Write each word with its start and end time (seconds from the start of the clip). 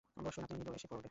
বসুন 0.17 0.43
আপনি, 0.43 0.55
নীলু 0.57 0.71
এসে 0.73 0.87
পড়বে। 0.87 0.99